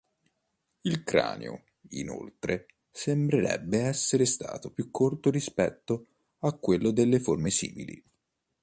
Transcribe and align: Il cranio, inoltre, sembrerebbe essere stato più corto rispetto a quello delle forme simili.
Il 0.79 1.03
cranio, 1.03 1.65
inoltre, 1.89 2.65
sembrerebbe 2.89 3.81
essere 3.83 4.25
stato 4.25 4.71
più 4.71 4.89
corto 4.89 5.29
rispetto 5.29 6.07
a 6.39 6.53
quello 6.53 6.89
delle 6.89 7.19
forme 7.19 7.51
simili. 7.51 8.03